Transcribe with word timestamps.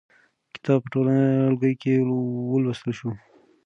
کتاب 0.53 0.79
په 0.83 0.87
ټولګي 0.91 1.73
کې 1.81 1.93
ولوستل 2.51 2.91
شو. 2.99 3.09